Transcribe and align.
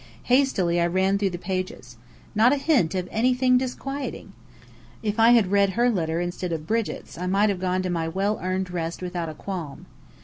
Hastily 0.23 0.81
I 0.81 0.87
ran 0.87 1.19
through 1.19 1.29
the 1.29 1.37
pages. 1.37 1.95
Not 2.33 2.51
a 2.53 2.57
hint 2.57 2.95
of 2.95 3.07
anything 3.11 3.59
disquieting! 3.59 4.33
If 5.03 5.19
I 5.19 5.29
had 5.29 5.51
read 5.51 5.73
her 5.73 5.91
letter 5.91 6.19
instead 6.19 6.51
of 6.51 6.65
Brigit's 6.65 7.19
I 7.19 7.27
might 7.27 7.49
have 7.49 7.59
gone 7.59 7.83
to 7.83 7.89
my 7.91 8.07
well 8.07 8.39
earned 8.41 8.71
rest 8.71 9.03
without 9.03 9.29
a 9.29 9.35
qualm. 9.35 9.85